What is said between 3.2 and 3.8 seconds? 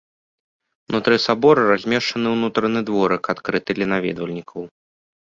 адкрыты